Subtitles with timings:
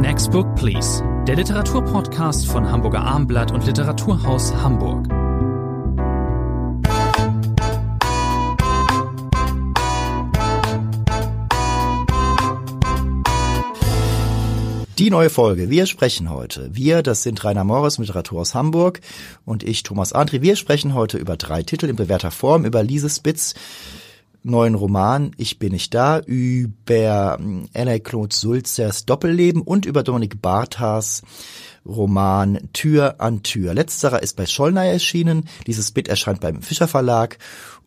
[0.00, 5.08] Next Book Please, der Literaturpodcast von Hamburger Armblatt und Literaturhaus Hamburg.
[14.98, 15.70] Die neue Folge.
[15.70, 16.68] Wir sprechen heute.
[16.74, 19.00] Wir, das sind Rainer Morris, Literatur aus Hamburg
[19.46, 20.42] und ich, Thomas Andri.
[20.42, 23.54] Wir sprechen heute über drei Titel in bewährter Form, über Lise Spitz,
[24.46, 27.68] neuen Roman Ich bin nicht da, über hm,
[28.02, 31.22] Claude Sulzers Doppelleben und über Dominik Barthas
[31.84, 33.74] Roman Tür an Tür.
[33.74, 37.38] Letzterer ist bei Schollner erschienen, dieses Bit erscheint beim Fischer Verlag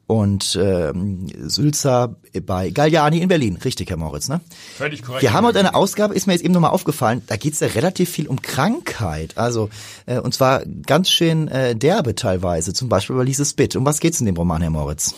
[0.09, 2.15] und ähm, Sülzer
[2.45, 3.57] bei Galliani in Berlin.
[3.63, 4.41] Richtig, Herr Moritz, ne?
[4.75, 5.21] Völlig korrekt.
[5.21, 8.09] Wir haben heute eine Ausgabe, ist mir jetzt eben nochmal aufgefallen, da geht's ja relativ
[8.09, 9.37] viel um Krankheit.
[9.37, 9.69] Also,
[10.07, 13.75] äh, und zwar ganz schön äh, derbe teilweise, zum Beispiel über Lise Spitt.
[13.75, 15.13] Um was geht's in dem Roman, Herr Moritz?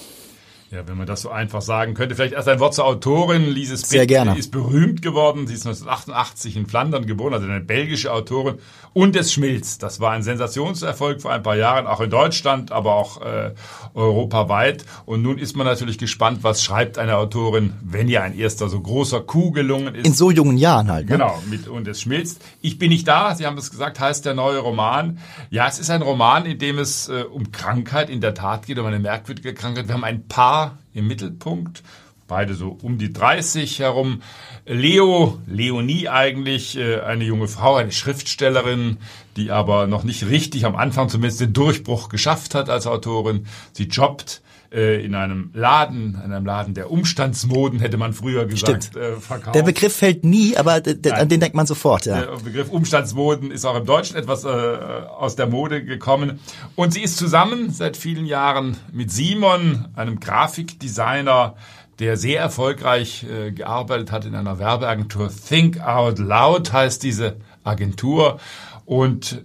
[0.72, 2.16] Ja, wenn man das so einfach sagen könnte.
[2.16, 3.44] Vielleicht erst ein Wort zur Autorin.
[3.44, 4.38] Lise Spitt Sehr gerne.
[4.38, 5.46] ist berühmt geworden.
[5.46, 8.56] Sie ist 1988 in Flandern geboren, also eine belgische Autorin.
[8.94, 9.84] Und es schmilzt.
[9.84, 13.52] Das war ein Sensationserfolg vor ein paar Jahren, auch in Deutschland, aber auch äh,
[13.96, 14.86] europaweit.
[15.06, 18.80] Und nun ist man natürlich gespannt, was schreibt eine Autorin, wenn ihr ein erster so
[18.80, 20.08] großer Coup gelungen ist.
[20.08, 21.10] In so jungen Jahren halt.
[21.10, 21.18] Ne?
[21.18, 22.42] Genau, mit Und es schmilzt.
[22.62, 25.20] Ich bin nicht da, Sie haben es gesagt, heißt der neue Roman.
[25.50, 28.80] Ja, es ist ein Roman, in dem es äh, um Krankheit in der Tat geht,
[28.80, 29.90] um eine merkwürdige Krankheit.
[29.90, 30.61] Wir haben ein Paar
[30.94, 31.84] im Mittelpunkt,
[32.28, 34.22] beide so um die 30 herum.
[34.66, 38.98] Leo, Leonie eigentlich, äh, eine junge Frau, eine Schriftstellerin,
[39.36, 43.48] die aber noch nicht richtig am Anfang zumindest den Durchbruch geschafft hat als Autorin.
[43.74, 48.96] Sie jobbt äh, in einem Laden, in einem Laden der Umstandsmoden, hätte man früher gesagt,
[48.96, 49.56] äh, verkauft.
[49.56, 52.06] Der Begriff fällt nie, aber an den denkt man sofort.
[52.06, 52.22] Ja.
[52.22, 56.40] Der Begriff Umstandsmoden ist auch im Deutschen etwas äh, aus der Mode gekommen.
[56.76, 61.56] Und sie ist zusammen seit vielen Jahren mit Simon, einem Grafikdesigner,
[62.00, 65.30] der sehr erfolgreich äh, gearbeitet hat in einer Werbeagentur.
[65.30, 68.40] Think Out Loud heißt diese Agentur.
[68.86, 69.44] Und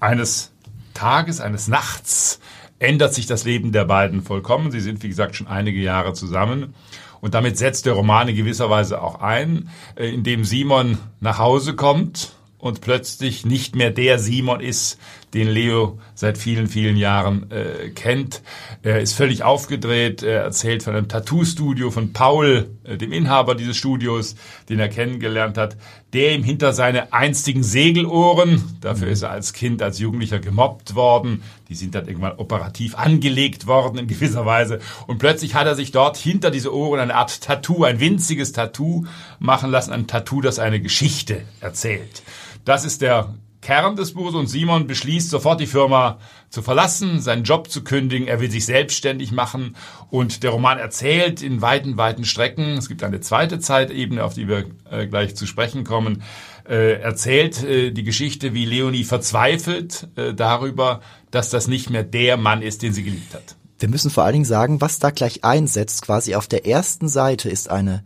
[0.00, 0.52] eines
[0.94, 2.40] Tages, eines Nachts
[2.78, 4.70] ändert sich das Leben der beiden vollkommen.
[4.70, 6.74] Sie sind, wie gesagt, schon einige Jahre zusammen.
[7.20, 11.74] Und damit setzt der Roman in gewisser Weise auch ein, äh, indem Simon nach Hause
[11.74, 14.98] kommt und plötzlich nicht mehr der Simon ist,
[15.34, 18.42] den Leo seit vielen, vielen Jahren äh, kennt.
[18.82, 20.22] Er ist völlig aufgedreht.
[20.22, 24.36] Er erzählt von einem Tattoo-Studio von Paul, äh, dem Inhaber dieses Studios,
[24.68, 25.76] den er kennengelernt hat,
[26.12, 31.42] der ihm hinter seine einstigen Segelohren, dafür ist er als Kind, als Jugendlicher gemobbt worden,
[31.68, 34.78] die sind dann irgendwann operativ angelegt worden in gewisser Weise.
[35.08, 39.06] Und plötzlich hat er sich dort hinter diese Ohren eine Art Tattoo, ein winziges Tattoo
[39.40, 42.22] machen lassen, ein Tattoo, das eine Geschichte erzählt.
[42.64, 46.18] Das ist der Kern des Buches und Simon beschließt sofort die Firma
[46.50, 49.74] zu verlassen, seinen Job zu kündigen, er will sich selbstständig machen
[50.10, 54.48] und der Roman erzählt in weiten, weiten Strecken, es gibt eine zweite Zeitebene, auf die
[54.48, 56.22] wir äh, gleich zu sprechen kommen,
[56.68, 62.60] äh, erzählt äh, die Geschichte, wie Leonie verzweifelt darüber, dass das nicht mehr der Mann
[62.60, 63.56] ist, den sie geliebt hat.
[63.78, 67.48] Wir müssen vor allen Dingen sagen, was da gleich einsetzt, quasi auf der ersten Seite
[67.48, 68.04] ist eine,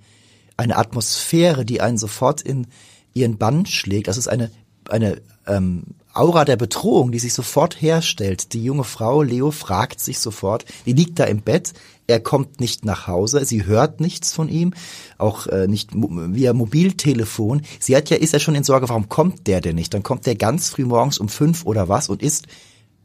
[0.56, 2.68] eine Atmosphäre, die einen sofort in
[3.12, 4.06] ihren Bann schlägt.
[4.06, 4.50] Das ist eine,
[4.88, 8.52] eine ähm, Aura der Bedrohung, die sich sofort herstellt.
[8.52, 11.74] Die junge Frau, Leo, fragt sich sofort, die liegt da im Bett,
[12.08, 14.72] er kommt nicht nach Hause, sie hört nichts von ihm,
[15.18, 17.62] auch äh, nicht via Mobiltelefon.
[17.78, 19.92] Sie hat ja, ist ja schon in Sorge, warum kommt der denn nicht?
[19.92, 22.46] Dann kommt der ganz früh morgens um fünf oder was und ist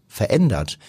[0.08, 0.80] verändert.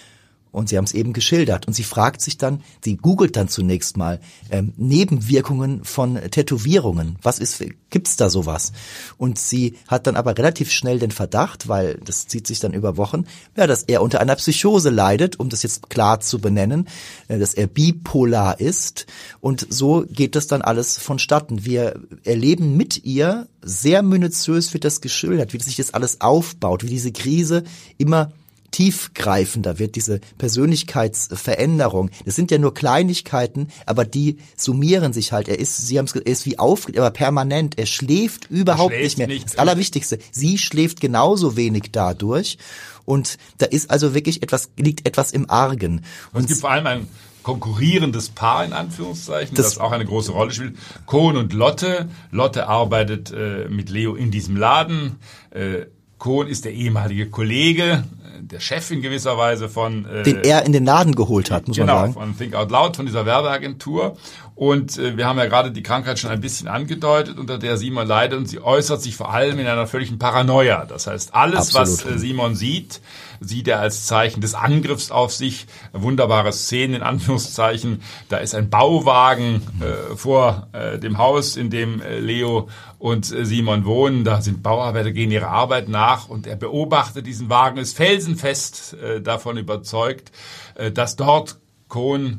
[0.55, 1.67] Und Sie haben es eben geschildert.
[1.67, 4.21] Und sie fragt sich dann, sie googelt dann zunächst mal
[4.51, 7.17] ähm, Nebenwirkungen von Tätowierungen.
[7.23, 8.73] Was ist, gibt's da sowas?
[9.19, 12.97] Und sie hat dann aber relativ schnell den Verdacht, weil das zieht sich dann über
[12.97, 13.25] Wochen,
[13.57, 16.87] ja, dass er unter einer Psychose leidet, um das jetzt klar zu benennen,
[17.27, 19.07] äh, dass er bipolar ist.
[19.41, 21.65] Und so geht das dann alles vonstatten.
[21.65, 26.89] Wir erleben mit ihr sehr minutiös wird das geschildert, wie sich das alles aufbaut, wie
[26.89, 27.65] diese Krise
[27.99, 28.31] immer
[28.75, 32.11] tiefgreifender wird, diese Persönlichkeitsveränderung.
[32.25, 35.47] Das sind ja nur Kleinigkeiten, aber die summieren sich halt.
[35.47, 37.79] Er ist, Sie haben es er ist wie aufgeregt, aber permanent.
[37.79, 39.27] Er schläft überhaupt schläft nicht mehr.
[39.29, 39.45] Nicht.
[39.45, 40.19] Das Allerwichtigste.
[40.33, 42.59] Sie schläft genauso wenig dadurch.
[43.05, 46.05] Und da ist also wirklich etwas, liegt etwas im Argen.
[46.33, 47.09] Und, es gibt vor allem ein
[47.45, 50.75] konkurrierendes Paar in Anführungszeichen, das, das auch eine große Rolle spielt.
[51.07, 52.09] Kohn und Lotte.
[52.33, 55.21] Lotte arbeitet äh, mit Leo in diesem Laden.
[55.51, 55.87] Äh,
[56.19, 58.03] Kohn ist der ehemalige Kollege
[58.41, 61.77] der Chef in gewisser Weise von äh, den er in den Laden geholt hat, muss
[61.77, 62.13] genau, man sagen.
[62.13, 64.17] von Think Out Loud, von dieser Werbeagentur.
[64.57, 68.07] Und äh, wir haben ja gerade die Krankheit schon ein bisschen angedeutet, unter der Simon
[68.07, 70.85] leidet und sie äußert sich vor allem in einer völligen Paranoia.
[70.85, 72.07] Das heißt, alles, Absolut.
[72.07, 73.01] was äh, Simon sieht,
[73.41, 75.67] sieht er als Zeichen des Angriffs auf sich.
[75.93, 78.03] Wunderbare Szenen in Anführungszeichen.
[78.29, 82.69] Da ist ein Bauwagen äh, vor äh, dem Haus, in dem äh, Leo
[82.99, 84.23] und äh, Simon wohnen.
[84.23, 89.21] Da sind Bauarbeiter, gehen ihrer Arbeit nach und er beobachtet diesen Wagen, ist felsenfest äh,
[89.21, 90.31] davon überzeugt,
[90.77, 91.59] äh, dass dort
[91.89, 92.39] Kohn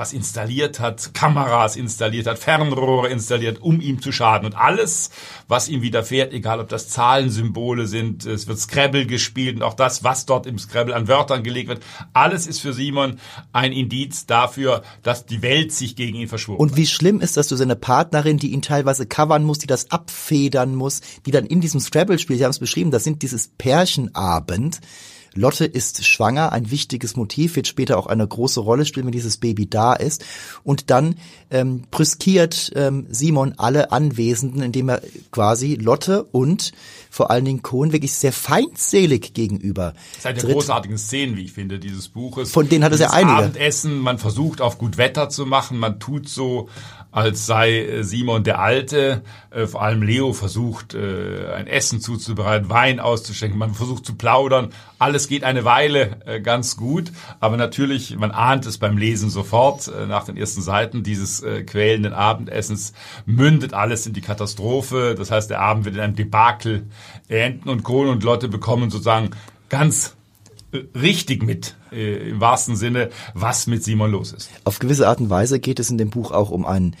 [0.00, 4.46] was installiert hat, Kameras installiert hat, Fernrohre installiert, um ihm zu schaden.
[4.46, 5.10] Und alles,
[5.46, 10.02] was ihm widerfährt, egal ob das Zahlensymbole sind, es wird Scrabble gespielt und auch das,
[10.02, 11.82] was dort im Scrabble an Wörtern gelegt wird,
[12.14, 13.20] alles ist für Simon
[13.52, 17.48] ein Indiz dafür, dass die Welt sich gegen ihn verschworen Und wie schlimm ist das,
[17.48, 21.60] du seine Partnerin, die ihn teilweise covern muss, die das abfedern muss, die dann in
[21.60, 24.80] diesem Scrabble-Spiel, Sie haben es beschrieben, das sind dieses Pärchenabend,
[25.34, 29.36] Lotte ist schwanger, ein wichtiges Motiv, wird später auch eine große Rolle spielen, wenn dieses
[29.36, 30.24] Baby da ist.
[30.64, 31.16] Und dann
[31.50, 36.72] ähm, brüskiert ähm, Simon alle Anwesenden, indem er quasi Lotte und
[37.10, 39.94] vor allen Dingen Kohn wirklich sehr feindselig gegenüber.
[40.18, 42.52] Seit der großartigen Szenen, wie ich finde, dieses Buches.
[42.52, 43.36] Von denen hat es ja einige.
[43.36, 46.68] Abendessen, man versucht auf gut Wetter zu machen, man tut so,
[47.12, 49.22] als sei äh, Simon der Alte.
[49.50, 54.70] Äh, vor allem Leo versucht, äh, ein Essen zuzubereiten, Wein auszuschenken, man versucht zu plaudern.
[54.98, 57.10] Alles geht eine Weile ganz gut,
[57.40, 62.92] aber natürlich, man ahnt es beim Lesen sofort, nach den ersten Seiten dieses quälenden Abendessens
[63.24, 65.14] mündet alles in die Katastrophe.
[65.16, 66.86] Das heißt, der Abend wird in einem Debakel
[67.28, 69.30] enden und Kohn und Lotte bekommen sozusagen
[69.70, 70.16] ganz
[70.94, 74.50] richtig mit, äh, im wahrsten Sinne, was mit Simon los ist.
[74.64, 76.96] Auf gewisse Art und Weise geht es in dem Buch auch um einen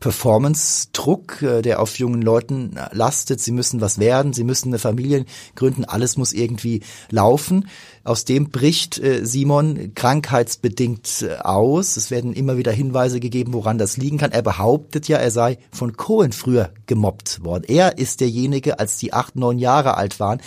[0.00, 3.40] Performance-Druck, äh, der auf jungen Leuten lastet.
[3.40, 5.24] Sie müssen was werden, sie müssen eine Familie
[5.54, 7.68] gründen, alles muss irgendwie laufen.
[8.04, 11.96] Aus dem bricht äh, Simon krankheitsbedingt äh, aus.
[11.96, 14.32] Es werden immer wieder Hinweise gegeben, woran das liegen kann.
[14.32, 17.64] Er behauptet ja, er sei von Cohen früher gemobbt worden.
[17.66, 20.40] Er ist derjenige, als die acht, neun Jahre alt waren,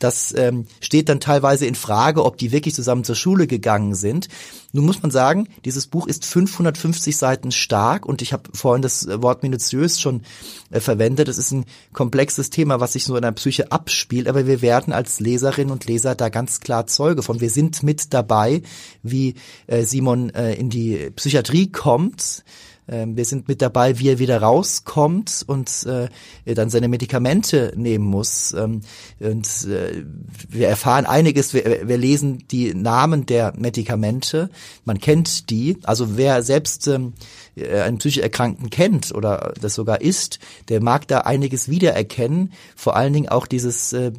[0.00, 4.28] das ähm, steht dann teilweise in Frage, ob die wirklich zusammen zur Schule gegangen sind.
[4.72, 9.06] Nun muss man sagen, dieses Buch ist 550 Seiten stark und ich habe vorhin das
[9.06, 10.22] Wort minutiös schon
[10.70, 11.28] äh, verwendet.
[11.28, 14.92] Es ist ein komplexes Thema, was sich so in der Psyche abspielt, aber wir werden
[14.92, 17.40] als Leserinnen und Leser da ganz klar Zeuge von.
[17.40, 18.62] Wir sind mit dabei,
[19.02, 19.34] wie
[19.66, 22.42] äh, Simon äh, in die Psychiatrie kommt
[22.90, 26.08] ähm, wir sind mit dabei, wie er wieder rauskommt und äh,
[26.54, 28.52] dann seine Medikamente nehmen muss.
[28.52, 28.80] Ähm,
[29.20, 30.04] und äh,
[30.48, 34.50] wir erfahren einiges, wir, wir lesen die Namen der Medikamente,
[34.84, 35.78] man kennt die.
[35.84, 37.12] Also wer selbst ähm,
[37.54, 42.52] äh, einen psychisch Erkrankten kennt oder das sogar ist, der mag da einiges wiedererkennen.
[42.74, 44.12] Vor allen Dingen auch dieses äh,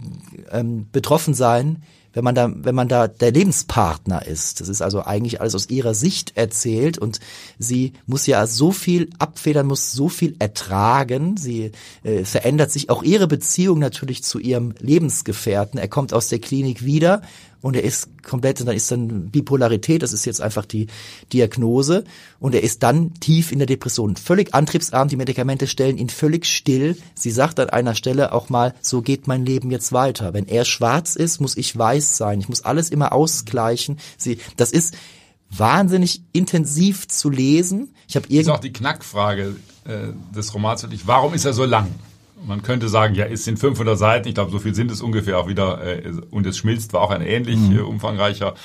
[0.51, 1.83] ähm, Betroffensein
[2.13, 4.61] wenn man da, wenn man da der Lebenspartner ist.
[4.61, 7.19] Das ist also eigentlich alles aus ihrer Sicht erzählt und
[7.57, 11.37] sie muss ja so viel abfedern, muss so viel ertragen.
[11.37, 11.71] Sie
[12.03, 15.79] äh, verändert sich auch ihre Beziehung natürlich zu ihrem Lebensgefährten.
[15.79, 17.21] Er kommt aus der Klinik wieder
[17.61, 20.87] und er ist komplett, und dann ist dann Bipolarität, das ist jetzt einfach die
[21.33, 22.03] Diagnose
[22.39, 26.45] und er ist dann tief in der Depression, völlig antriebsarm, die Medikamente stellen ihn völlig
[26.45, 26.97] still.
[27.15, 30.33] Sie sagt an einer Stelle auch mal, so geht mein Leben jetzt weiter.
[30.33, 32.39] Wenn er schwarz ist, muss ich weiß sein.
[32.39, 33.97] Ich muss alles immer ausgleichen.
[34.17, 34.95] Sie, das ist
[35.49, 37.93] wahnsinnig intensiv zu lesen.
[38.07, 38.37] Ich habe irgendwie.
[38.37, 39.55] Das ist auch die Knackfrage
[39.85, 41.07] äh, des Romans wirklich.
[41.07, 41.87] Warum ist er so lang?
[42.45, 44.27] Man könnte sagen, ja, es sind 500 Seiten.
[44.27, 45.83] Ich glaube, so viel sind es ungefähr auch wieder.
[45.83, 47.77] Äh, und es schmilzt war auch ein ähnlich mhm.
[47.77, 48.55] Äh, umfangreicher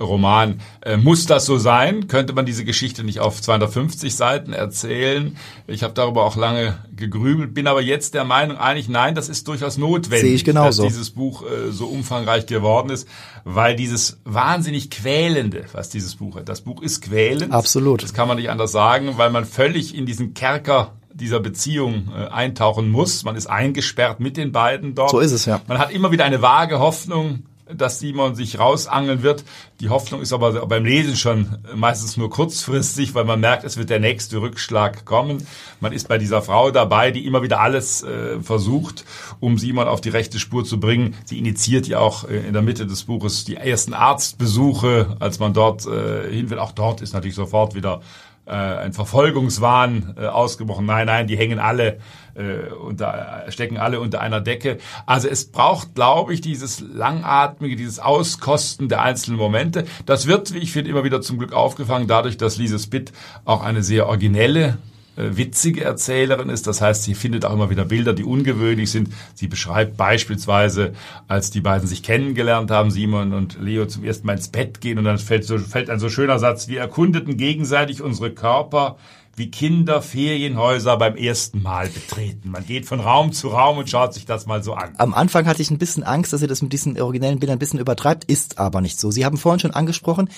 [0.00, 0.60] Roman.
[0.82, 2.08] Äh, muss das so sein?
[2.08, 5.36] Könnte man diese Geschichte nicht auf 250 Seiten erzählen?
[5.66, 9.48] Ich habe darüber auch lange gegrübelt, bin aber jetzt der Meinung eigentlich, nein, das ist
[9.48, 13.08] durchaus notwendig, dass dieses Buch äh, so umfangreich geworden ist,
[13.44, 17.52] weil dieses wahnsinnig quälende, was dieses Buch hat, das Buch ist quälend.
[17.52, 18.02] Absolut.
[18.02, 20.92] Das kann man nicht anders sagen, weil man völlig in diesen Kerker
[21.24, 23.24] dieser Beziehung äh, eintauchen muss.
[23.24, 25.10] Man ist eingesperrt mit den beiden dort.
[25.10, 25.60] So ist es, ja.
[25.66, 29.42] Man hat immer wieder eine vage Hoffnung, dass Simon sich rausangeln wird.
[29.80, 33.88] Die Hoffnung ist aber beim Lesen schon meistens nur kurzfristig, weil man merkt, es wird
[33.88, 35.46] der nächste Rückschlag kommen.
[35.80, 39.06] Man ist bei dieser Frau dabei, die immer wieder alles äh, versucht,
[39.40, 41.14] um Simon auf die rechte Spur zu bringen.
[41.24, 45.54] Sie initiiert ja auch äh, in der Mitte des Buches die ersten Arztbesuche, als man
[45.54, 46.58] dort äh, hin will.
[46.58, 48.02] Auch dort ist natürlich sofort wieder
[48.46, 50.86] äh, ein Verfolgungswahn äh, ausgebrochen.
[50.86, 51.98] Nein, nein, die hängen alle
[52.34, 54.78] äh, unter, stecken alle unter einer Decke.
[55.06, 59.84] Also es braucht, glaube ich, dieses langatmige, dieses Auskosten der einzelnen Momente.
[60.06, 63.12] Das wird, wie ich finde, immer wieder zum Glück aufgefangen, dadurch, dass Lise Spitt
[63.44, 64.78] auch eine sehr originelle
[65.16, 66.66] witzige Erzählerin ist.
[66.66, 69.10] Das heißt, sie findet auch immer wieder Bilder, die ungewöhnlich sind.
[69.34, 70.92] Sie beschreibt beispielsweise,
[71.28, 74.98] als die beiden sich kennengelernt haben, Simon und Leo zum ersten Mal ins Bett gehen
[74.98, 78.96] und dann fällt, so, fällt ein so schöner Satz, wir erkundeten gegenseitig unsere Körper,
[79.36, 82.50] wie Kinder Ferienhäuser beim ersten Mal betreten.
[82.50, 84.94] Man geht von Raum zu Raum und schaut sich das mal so an.
[84.98, 87.58] Am Anfang hatte ich ein bisschen Angst, dass ihr das mit diesen originellen Bildern ein
[87.58, 89.10] bisschen übertreibt, ist aber nicht so.
[89.10, 90.28] Sie haben vorhin schon angesprochen,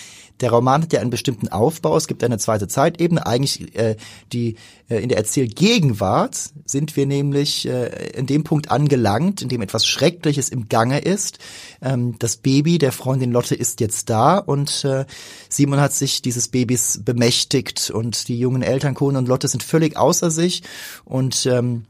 [0.40, 1.96] der Roman hat ja einen bestimmten Aufbau.
[1.96, 3.26] Es gibt eine zweite Zeitebene.
[3.26, 3.96] Eigentlich äh,
[4.32, 4.56] die
[4.88, 9.86] äh, in der Erzählgegenwart sind wir nämlich äh, in dem Punkt angelangt, in dem etwas
[9.86, 11.38] Schreckliches im Gange ist.
[11.80, 15.06] Ähm, das Baby der Freundin Lotte ist jetzt da und äh,
[15.48, 19.96] Simon hat sich dieses Babys bemächtigt und die jungen Eltern Kohn und Lotte sind völlig
[19.96, 20.62] außer sich
[21.04, 21.84] und ähm,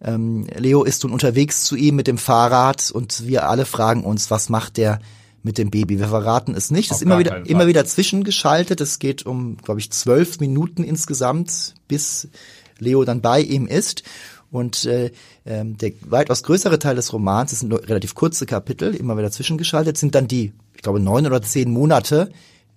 [0.00, 4.30] ähm, Leo ist nun unterwegs zu ihm mit dem Fahrrad und wir alle fragen uns,
[4.30, 5.00] was macht der
[5.42, 5.98] mit dem Baby.
[5.98, 6.90] Wir verraten es nicht.
[6.90, 8.80] Es ist immer wieder, immer wieder zwischengeschaltet.
[8.80, 12.28] Es geht um, glaube ich, zwölf Minuten insgesamt, bis
[12.78, 14.02] Leo dann bei ihm ist.
[14.50, 15.10] Und äh,
[15.46, 19.96] ähm, der weitaus größere Teil des Romans, das sind relativ kurze Kapitel, immer wieder zwischengeschaltet,
[19.96, 22.30] sind dann die, ich glaube, neun oder zehn Monate,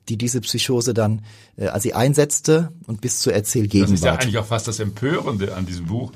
[0.09, 1.23] die diese Psychose dann,
[1.57, 3.91] äh, als sie einsetzte und bis zur Erzählgegenwart.
[3.91, 6.11] Das ist ja eigentlich auch fast das Empörende an diesem Buch.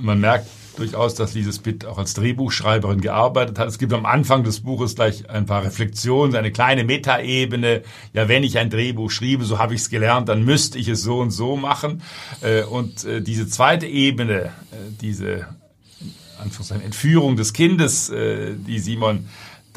[0.00, 0.46] Man merkt,
[0.78, 3.68] durchaus, dass Lises Bitt auch als Drehbuchschreiberin gearbeitet hat.
[3.68, 7.82] Es gibt am Anfang des Buches gleich ein paar Reflexionen, eine kleine Metaebene.
[8.12, 11.02] Ja, wenn ich ein Drehbuch schriebe, so habe ich es gelernt, dann müsste ich es
[11.02, 12.02] so und so machen.
[12.40, 15.46] Äh, und äh, diese zweite Ebene, äh, diese
[16.84, 19.26] Entführung des Kindes, die Simon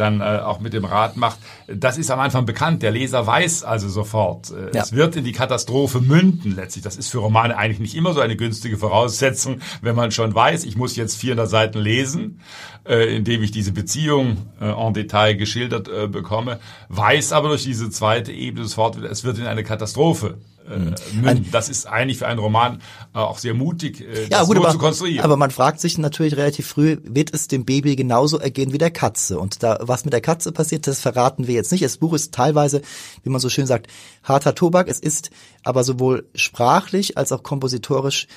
[0.02, 1.38] dann äh, auch mit dem Rat macht.
[1.68, 2.84] Das ist am Anfang bekannt.
[2.84, 4.84] Der Leser weiß also sofort, äh, ja.
[4.84, 6.84] es wird in die Katastrophe münden letztlich.
[6.84, 10.66] Das ist für Romane eigentlich nicht immer so eine günstige Voraussetzung, wenn man schon weiß,
[10.66, 12.42] ich muss jetzt 400 Seiten lesen,
[12.86, 17.90] äh, indem ich diese Beziehung äh, en Detail geschildert äh, bekomme, weiß aber durch diese
[17.90, 20.38] zweite Ebene sofort, es wird in eine Katastrophe
[20.70, 22.82] äh, das ist eigentlich für einen Roman
[23.14, 25.24] äh, auch sehr mutig, äh, ja, gut, aber, zu konstruieren.
[25.24, 28.92] Aber man fragt sich natürlich relativ früh, wird es dem Baby genauso ergehen wie der
[28.92, 29.40] Katze?
[29.40, 31.84] Und da, was mit der Katze passiert, das verraten wir jetzt nicht.
[31.84, 32.82] Das Buch ist teilweise,
[33.24, 33.88] wie man so schön sagt,
[34.24, 34.88] harter Tobak.
[34.88, 35.32] Es ist
[35.64, 38.28] aber sowohl sprachlich als auch kompositorisch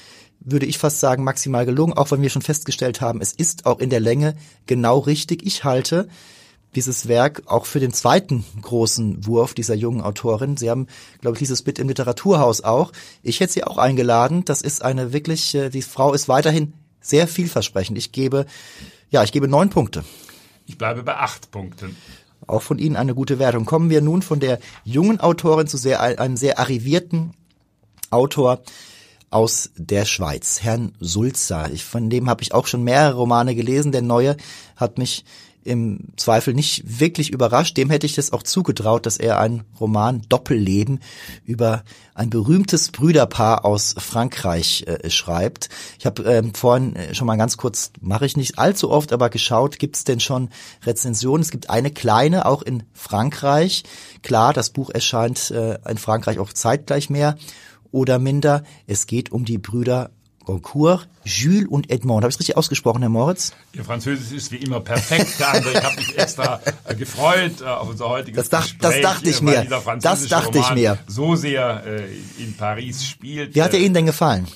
[0.40, 3.78] würde ich fast sagen, maximal gelungen, auch wenn wir schon festgestellt haben, es ist auch
[3.78, 4.34] in der Länge
[4.66, 5.46] genau richtig.
[5.46, 6.08] Ich halte
[6.76, 10.56] dieses Werk auch für den zweiten großen Wurf dieser jungen Autorin.
[10.56, 10.86] Sie haben,
[11.20, 12.92] glaube ich, dieses Bit im Literaturhaus auch.
[13.22, 14.44] Ich hätte sie auch eingeladen.
[14.44, 17.98] Das ist eine wirklich, äh, die Frau ist weiterhin sehr vielversprechend.
[17.98, 18.46] Ich gebe,
[19.10, 20.04] ja, ich gebe neun Punkte.
[20.66, 21.96] Ich bleibe bei acht Punkten.
[22.46, 23.64] Auch von Ihnen eine gute Wertung.
[23.64, 27.32] Kommen wir nun von der jungen Autorin zu sehr, einem sehr arrivierten
[28.10, 28.62] Autor
[29.30, 31.70] aus der Schweiz, Herrn Sulzer.
[31.72, 33.92] Ich, von dem habe ich auch schon mehrere Romane gelesen.
[33.92, 34.36] Der neue
[34.76, 35.24] hat mich
[35.64, 37.76] im Zweifel nicht wirklich überrascht.
[37.76, 41.00] Dem hätte ich das auch zugetraut, dass er einen Roman Doppelleben
[41.44, 45.68] über ein berühmtes Brüderpaar aus Frankreich äh, schreibt.
[45.98, 49.30] Ich habe ähm, vorhin äh, schon mal ganz kurz, mache ich nicht allzu oft, aber
[49.30, 50.50] geschaut, gibt es denn schon
[50.84, 51.42] Rezensionen?
[51.42, 53.84] Es gibt eine kleine, auch in Frankreich.
[54.22, 57.36] Klar, das Buch erscheint äh, in Frankreich auch zeitgleich mehr
[57.90, 58.64] oder minder.
[58.86, 60.10] Es geht um die Brüder
[60.44, 62.22] Goncourt, Jules und Edmond.
[62.22, 63.52] Habe ich richtig ausgesprochen, Herr Moritz?
[63.72, 65.72] Ihr Französisch ist wie immer perfekt, André.
[65.72, 69.02] Ich habe mich extra äh, gefreut äh, auf unser heutiges das dach, Gespräch.
[69.02, 69.66] Das dachte ich mir.
[70.00, 70.98] Das dachte ich mir.
[71.06, 73.54] So sehr äh, in Paris spielt.
[73.54, 74.46] Wie hat er Ihnen denn gefallen?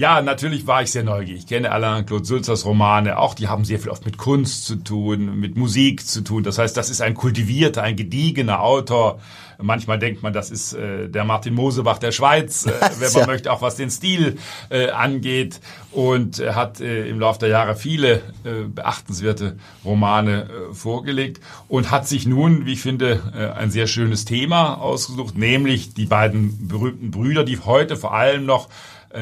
[0.00, 1.42] Äh, ja, natürlich war ich sehr neugierig.
[1.42, 3.34] Ich kenne Alain-Claude Sulzers Romane auch.
[3.34, 6.42] Die haben sehr viel oft mit Kunst zu tun, mit Musik zu tun.
[6.42, 9.20] Das heißt, das ist ein kultivierter, ein gediegener Autor.
[9.62, 13.26] Manchmal denkt man, das ist äh, der Martin Mosebach der Schweiz, äh, wenn man ja.
[13.26, 14.38] möchte, auch was den Stil
[14.70, 15.60] äh, angeht.
[15.92, 21.90] Und er hat äh, im Laufe der Jahre viele äh, beachtenswerte Romane äh, vorgelegt und
[21.90, 26.68] hat sich nun, wie ich finde, äh, ein sehr schönes Thema ausgesucht, nämlich die beiden
[26.68, 28.70] berühmten Brüder, die heute vor allem noch äh,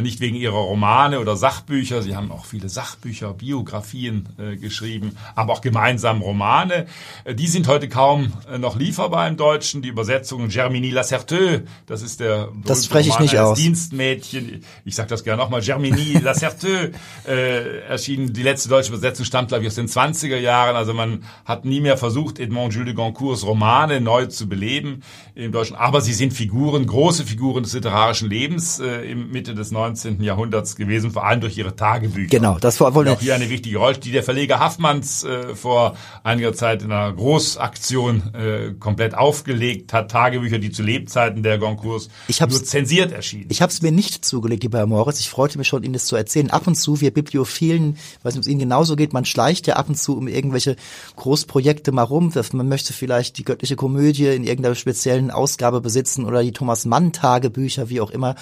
[0.02, 5.54] nicht wegen ihrer Romane oder Sachbücher, sie haben auch viele Sachbücher, Biografien äh, geschrieben, aber
[5.54, 6.87] auch gemeinsam Romane.
[7.25, 9.80] Äh, die sind heute kaum äh, noch lieferbar im Deutschen.
[9.80, 13.59] Die Übersetzungen Germini Lacerteux, das ist der das spreche ich nicht aus.
[13.59, 14.62] Dienstmädchen.
[14.85, 15.62] Ich sage das gerne nochmal.
[15.62, 16.92] Germini Lacerteux
[17.26, 18.33] äh, erschien.
[18.33, 20.76] Die letzte deutsche Übersetzung stammt, glaube ich, aus den 20er Jahren.
[20.76, 25.02] Also man hat nie mehr versucht, Edmond Jules de Goncourts Romane neu zu beleben
[25.35, 25.76] im Deutschen.
[25.76, 30.23] Aber sie sind Figuren, große Figuren des literarischen Lebens äh, im Mitte des 19.
[30.23, 32.28] Jahrhunderts gewesen, vor allem durch ihre Tagebücher.
[32.28, 35.97] Genau, das war wohl auch hier eine wichtige Rolle, die der Verleger Haffmanns äh, vor
[36.25, 40.11] einiger Zeit in einer Großaktion äh, komplett aufgelegt hat.
[40.11, 42.08] Tagebücher, die zu Lebzeiten der Goncourts
[42.40, 43.47] nur zensiert erschienen.
[43.50, 45.20] Ich habe es mir nicht zugelegt, lieber Herr Moritz.
[45.20, 46.50] Ich freute mich schon, Ihnen das zu erzählen.
[46.50, 49.76] Ab und zu, wir Bibliophilen, weiß nicht, ob es Ihnen genauso geht, man schleicht ja
[49.76, 50.76] ab und zu um irgendwelche
[51.16, 52.32] Großprojekte mal rum.
[52.52, 57.12] Man möchte vielleicht die göttliche Komödie in irgendeiner speziellen Ausgabe besitzen oder die Thomas Mann
[57.12, 58.35] Tagebücher, wie auch immer.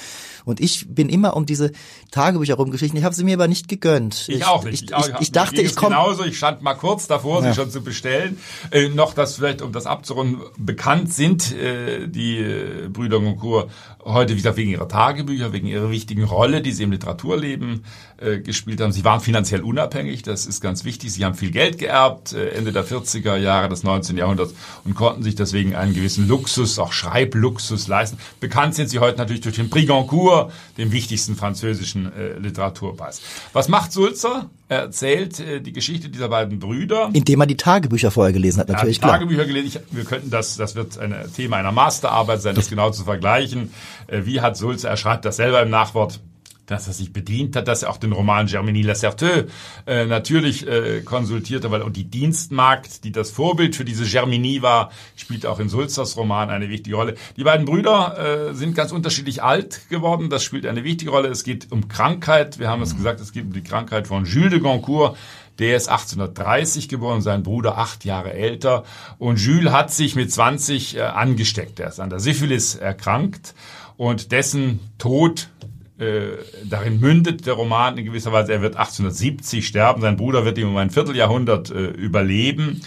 [0.44, 1.72] Und ich bin immer immer um diese
[2.10, 2.98] Tagebücher rumgeschichten.
[2.98, 4.26] Ich habe sie mir aber nicht gegönnt.
[4.28, 4.90] Ich, ich auch nicht.
[4.90, 6.24] Ich, ich, ich dachte, ich komme genauso.
[6.24, 7.50] Ich stand mal kurz davor, ja.
[7.50, 8.38] sie schon zu bestellen.
[8.70, 13.70] Äh, noch, dass vielleicht um das abzurunden bekannt sind äh, die äh, Brüder Goncourt
[14.06, 17.84] heute wie gesagt wegen ihrer Tagebücher, wegen ihrer wichtigen Rolle, die sie im Literaturleben
[18.18, 18.92] äh, gespielt haben.
[18.92, 21.12] Sie waren finanziell unabhängig, das ist ganz wichtig.
[21.12, 24.16] Sie haben viel Geld geerbt äh, Ende der 40er Jahre des 19.
[24.16, 24.54] Jahrhunderts
[24.84, 28.18] und konnten sich deswegen einen gewissen Luxus, auch Schreibluxus leisten.
[28.38, 33.22] Bekannt sind sie heute natürlich durch den Prix Goncourt, dem wichtigsten französischen äh, Literaturpreis.
[33.54, 34.50] Was macht Sulzer?
[34.68, 37.08] Er erzählt äh, die Geschichte dieser beiden Brüder.
[37.14, 39.00] Indem er die Tagebücher vorher gelesen hat, natürlich.
[39.00, 39.66] Er hat Tagebücher gelesen.
[39.68, 43.72] Ich, wir könnten das, das wird ein Thema einer Masterarbeit sein, das genau zu vergleichen.
[44.08, 46.20] Äh, wie hat Sulzer, er schreibt das selber im Nachwort,
[46.66, 49.50] dass er sich bedient hat, dass er auch den Roman Germanie Lacerteux
[49.86, 54.90] äh, natürlich äh, konsultierte, weil und die Dienstmagd, die das Vorbild für diese Germanie war,
[55.16, 57.14] spielt auch in Sulzers Roman eine wichtige Rolle.
[57.36, 61.28] Die beiden Brüder äh, sind ganz unterschiedlich alt geworden, das spielt eine wichtige Rolle.
[61.28, 64.50] Es geht um Krankheit, wir haben es gesagt, es geht um die Krankheit von Jules
[64.50, 65.16] de Goncourt,
[65.58, 68.84] der ist 1830 geboren, sein Bruder acht Jahre älter.
[69.18, 71.80] Und Jules hat sich mit 20 äh, angesteckt.
[71.80, 73.54] Er ist an der Syphilis erkrankt
[73.96, 75.48] und dessen Tod
[75.98, 78.52] äh, darin mündet der Roman in gewisser Weise.
[78.52, 82.82] Er wird 1870 sterben, sein Bruder wird ihm um ein Vierteljahrhundert äh, überleben.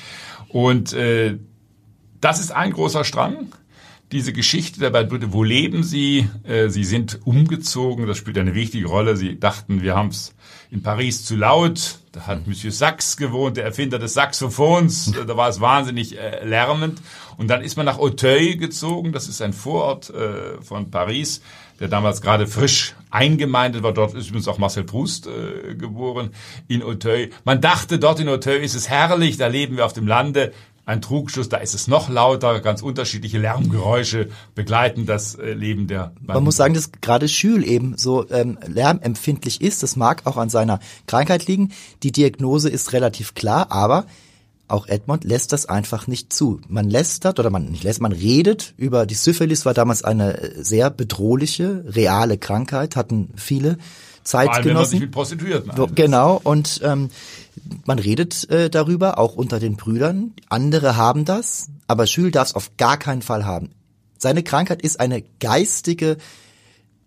[0.47, 1.37] Und äh,
[2.21, 3.47] das ist ein großer Strang.
[4.11, 6.27] Diese Geschichte der beiden Brüder, wo leben sie?
[6.43, 9.17] Äh, sie sind umgezogen, das spielt eine wichtige Rolle.
[9.17, 10.35] Sie dachten, wir haben es
[10.71, 11.99] in Paris zu laut.
[12.11, 15.13] Da hat Monsieur Sachs gewohnt, der Erfinder des Saxophons.
[15.27, 17.01] Da war es wahnsinnig äh, lärmend.
[17.37, 19.13] Und dann ist man nach Auteuil gezogen.
[19.13, 21.41] Das ist ein Vorort äh, von Paris
[21.79, 23.93] der damals gerade frisch eingemeindet war.
[23.93, 26.31] Dort ist übrigens auch Marcel Proust äh, geboren,
[26.67, 27.29] in Auteuil.
[27.43, 30.53] Man dachte, dort in Auteuil ist es herrlich, da leben wir auf dem Lande.
[30.85, 36.13] Ein Trugschluss, da ist es noch lauter, ganz unterschiedliche Lärmgeräusche begleiten das äh, Leben der.
[36.19, 39.83] Man muss sagen, dass gerade Schül eben so ähm, lärmempfindlich ist.
[39.83, 41.71] Das mag auch an seiner Krankheit liegen.
[42.01, 44.05] Die Diagnose ist relativ klar, aber
[44.69, 46.61] auch Edmond lässt das einfach nicht zu.
[46.67, 50.89] Man lästert oder man nicht lässt, man redet über die Syphilis war damals eine sehr
[50.89, 53.77] bedrohliche, reale Krankheit, hatten viele
[54.23, 54.99] Zeitgenossen.
[54.99, 57.09] mit Prostituierten genau und ähm,
[57.85, 60.33] man redet äh, darüber auch unter den Brüdern.
[60.49, 63.71] Andere haben das, aber Schül darf es auf gar keinen Fall haben.
[64.17, 66.17] Seine Krankheit ist eine geistige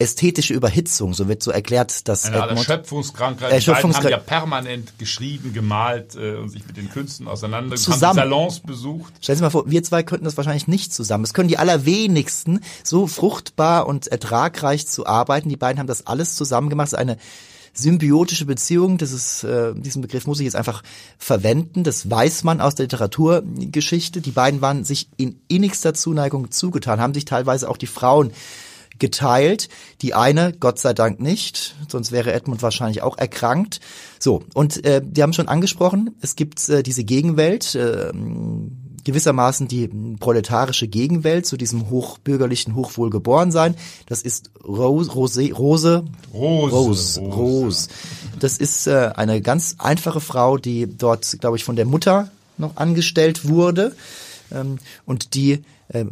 [0.03, 3.53] ästhetische Überhitzung, so wird so erklärt, dass eine Edmund, Erschöpfungskrankheit.
[3.53, 8.61] Erschöpfungskrank haben ja permanent geschrieben, gemalt äh, und sich mit den Künsten auseinandergesetzt, haben Salons
[8.61, 9.13] besucht.
[9.21, 11.25] Stellen Sie mal vor, wir zwei könnten das wahrscheinlich nicht zusammen.
[11.25, 15.49] Es können die allerwenigsten so fruchtbar und ertragreich zu arbeiten.
[15.49, 16.89] Die beiden haben das alles zusammen gemacht.
[16.89, 17.17] Es ist eine
[17.75, 20.83] symbiotische Beziehung, das ist, äh, diesen Begriff muss ich jetzt einfach
[21.17, 24.21] verwenden, das weiß man aus der Literaturgeschichte.
[24.21, 28.33] Die beiden waren sich in innigster Zuneigung zugetan, haben sich teilweise auch die Frauen
[28.99, 29.69] geteilt.
[30.01, 33.81] Die eine, Gott sei Dank nicht, sonst wäre Edmund wahrscheinlich auch erkrankt.
[34.19, 38.13] So, und äh, die haben schon angesprochen, es gibt äh, diese Gegenwelt, äh,
[39.05, 39.89] gewissermaßen die
[40.21, 43.75] proletarische Gegenwelt zu diesem hochbürgerlichen Hochwohlgeborensein.
[44.07, 47.21] Das ist Rose, Rose, Rose, Rose, Rose.
[47.21, 47.89] Rose.
[48.39, 52.77] Das ist äh, eine ganz einfache Frau, die dort, glaube ich, von der Mutter noch
[52.77, 53.95] angestellt wurde
[54.53, 55.65] ähm, und die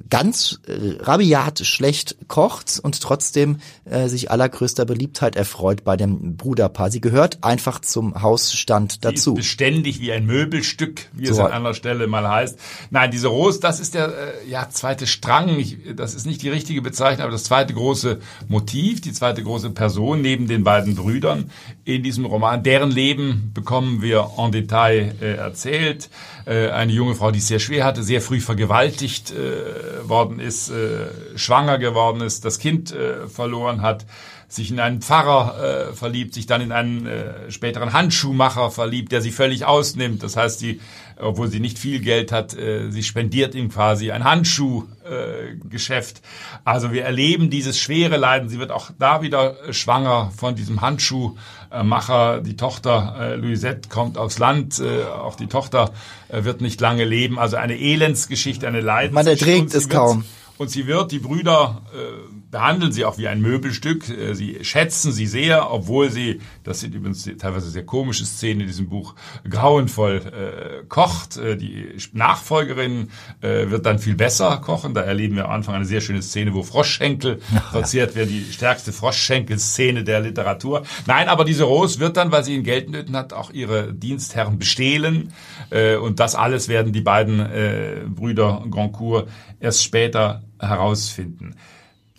[0.09, 6.91] ganz äh, rabiat schlecht kocht und trotzdem äh, sich allergrößter Beliebtheit erfreut bei dem Bruderpaar.
[6.91, 9.35] Sie gehört einfach zum Hausstand dazu.
[9.35, 11.33] Sie ist beständig wie ein Möbelstück, wie so.
[11.33, 12.59] es an anderer Stelle mal heißt.
[12.91, 15.59] Nein, diese Rose, das ist der äh, ja, zweite Strang.
[15.59, 19.71] Ich, das ist nicht die richtige Bezeichnung, aber das zweite große Motiv, die zweite große
[19.71, 21.51] Person neben den beiden Brüdern
[21.97, 22.63] in diesem Roman.
[22.63, 26.11] Deren Leben bekommen wir en Detail äh, erzählt.
[26.47, 30.71] Äh, eine junge Frau, die es sehr schwer hatte, sehr früh vergewaltigt äh, worden ist,
[30.71, 34.07] äh, schwanger geworden ist, das Kind äh, verloren hat,
[34.51, 39.23] sich in einen Pfarrer äh, verliebt, sich dann in einen äh, späteren Handschuhmacher verliebt, der
[39.23, 40.25] sie völlig ausnimmt.
[40.25, 40.81] Das heißt, die,
[41.17, 46.19] obwohl sie nicht viel Geld hat, äh, sie spendiert ihm quasi ein Handschuhgeschäft.
[46.19, 46.21] Äh,
[46.65, 48.49] also wir erleben dieses schwere Leiden.
[48.49, 52.41] Sie wird auch da wieder schwanger von diesem Handschuhmacher.
[52.41, 54.81] Die Tochter äh, Louisette kommt aufs Land.
[54.81, 55.93] Äh, auch die Tochter
[56.29, 57.39] äh, wird nicht lange leben.
[57.39, 59.47] Also eine Elendsgeschichte, eine Leidensgeschichte.
[59.47, 60.25] Man erträgt es kaum.
[60.59, 64.09] Und sie wird, die Brüder äh, behandeln sie auch wie ein Möbelstück.
[64.09, 68.67] Äh, sie schätzen sie sehr, obwohl sie, das sind übrigens teilweise sehr komische Szenen in
[68.67, 69.15] diesem Buch,
[69.49, 71.37] grauenvoll äh, kocht.
[71.37, 73.11] Äh, die Nachfolgerin
[73.41, 74.95] äh, wird dann viel besser kochen.
[74.95, 77.41] Da erleben wir am Anfang eine sehr schöne Szene, wo Froschschenkel
[77.73, 77.93] ja.
[78.15, 78.29] werden.
[78.29, 80.83] Die stärkste Froschschenkel-Szene der Literatur.
[81.07, 85.33] Nein, aber diese Rose wird dann, weil sie in Geldnöten hat, auch ihre Dienstherren bestehlen.
[85.71, 89.29] Äh, und das alles werden die beiden äh, Brüder Goncourt
[89.61, 91.55] erst später herausfinden.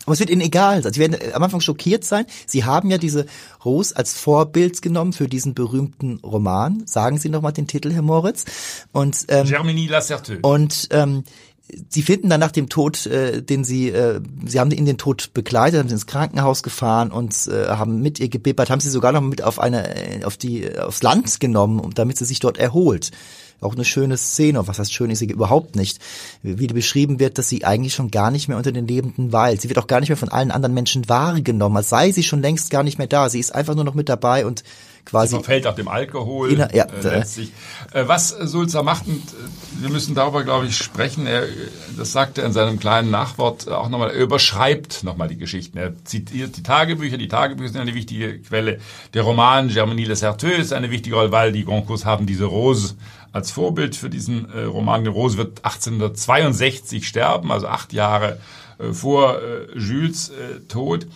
[0.04, 0.92] Aber es wird ihnen egal sein.
[0.92, 2.26] Sie werden am Anfang schockiert sein.
[2.46, 3.26] Sie haben ja diese
[3.64, 6.82] Rose als Vorbild genommen für diesen berühmten Roman.
[6.86, 8.44] Sagen Sie noch mal den Titel, Herr Moritz.
[8.92, 10.38] Und ähm, Germanie la Certeux.
[10.42, 11.24] Und ähm,
[11.88, 15.32] Sie finden dann nach dem Tod, äh, den Sie, äh, Sie haben ihn den Tod
[15.32, 19.12] begleitet, haben sie ins Krankenhaus gefahren und äh, haben mit ihr gebibbert, haben sie sogar
[19.12, 23.10] noch mit auf eine, äh, auf die, aufs Land genommen, damit sie sich dort erholt.
[23.62, 26.00] Auch eine schöne Szene, was heißt schön ist sie überhaupt nicht.
[26.42, 29.60] Wie beschrieben wird, dass sie eigentlich schon gar nicht mehr unter den Lebenden weilt.
[29.60, 32.42] Sie wird auch gar nicht mehr von allen anderen Menschen wahrgenommen, als sei sie schon
[32.42, 33.28] längst gar nicht mehr da.
[33.28, 34.64] Sie ist einfach nur noch mit dabei und
[35.04, 35.34] quasi.
[35.34, 37.52] Man fällt auf dem Alkohol ja, äh, letztlich.
[37.92, 41.44] Äh, was Sulzer macht, und äh, wir müssen darüber, glaube ich, sprechen, er,
[41.96, 45.78] das sagt er in seinem kleinen Nachwort auch nochmal, er überschreibt nochmal die Geschichten.
[45.78, 48.78] Er zitiert die Tagebücher, die Tagebücher sind eine wichtige Quelle.
[49.14, 52.94] Der Roman Germanie Les Certeux ist eine wichtige Rolle, weil die Goncourts haben diese Rose
[53.32, 55.04] als Vorbild für diesen äh, Roman.
[55.04, 58.38] Die Rose wird 1862 sterben, also acht Jahre
[58.78, 61.06] äh, vor äh, Jules äh, Tod.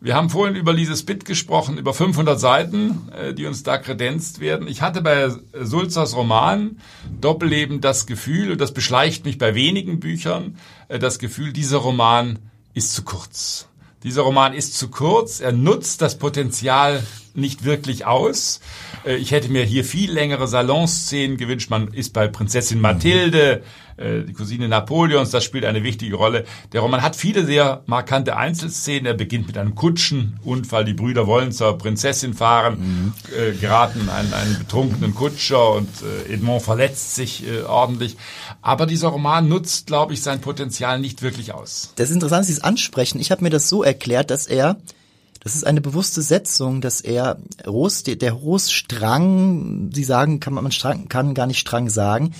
[0.00, 4.40] Wir haben vorhin über Lises Bitt gesprochen, über 500 Seiten, äh, die uns da kredenzt
[4.40, 4.68] werden.
[4.68, 5.30] Ich hatte bei
[5.60, 6.78] Sulzers Roman
[7.20, 12.38] Doppelleben das Gefühl, und das beschleicht mich bei wenigen Büchern, äh, das Gefühl, dieser Roman
[12.74, 13.68] ist zu kurz.
[14.02, 17.02] Dieser Roman ist zu kurz, er nutzt das Potenzial
[17.36, 18.60] nicht wirklich aus.
[19.04, 21.70] Äh, ich hätte mir hier viel längere Salonszenen gewünscht.
[21.70, 23.62] Man ist bei Prinzessin Mathilde,
[23.96, 26.44] äh, die Cousine Napoleons, das spielt eine wichtige Rolle.
[26.72, 29.06] Der Roman hat viele sehr markante Einzelszenen.
[29.06, 30.84] Er beginnt mit einem Kutschenunfall.
[30.84, 33.12] Die Brüder wollen zur Prinzessin fahren, mhm.
[33.36, 35.88] Äh, geraten einen, einen betrunkenen Kutscher und
[36.28, 38.16] Edmond verletzt sich ordentlich.
[38.62, 41.92] Aber dieser Roman nutzt, glaube ich, sein Potenzial nicht wirklich aus.
[41.96, 43.20] Das ist interessant, Sie es ansprechen.
[43.20, 44.76] Ich habe mir das so erklärt, dass er
[45.46, 51.06] das ist eine bewusste Setzung, dass er Ros, der, Ros-Strang, Sie sagen, kann man Strang,
[51.06, 52.34] kann gar nicht Strang sagen,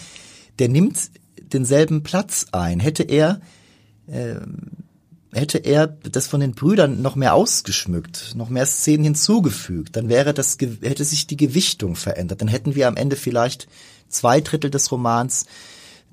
[0.59, 2.81] der nimmt denselben Platz ein.
[2.81, 3.41] Hätte er
[4.09, 4.41] äh,
[5.33, 10.35] hätte er das von den Brüdern noch mehr ausgeschmückt, noch mehr Szenen hinzugefügt, dann wäre
[10.35, 12.41] das hätte sich die Gewichtung verändert.
[12.41, 13.69] Dann hätten wir am Ende vielleicht
[14.09, 15.47] zwei Drittel des Romans